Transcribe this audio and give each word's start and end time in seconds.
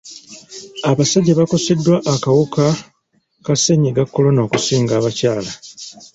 Abasajja 0.89 1.33
bakoseddwa 1.39 1.95
akawuka 2.13 2.65
ka 3.45 3.53
ssennyiga 3.57 4.03
kolona 4.13 4.39
okusinga 4.43 4.93
abakyala. 4.99 5.51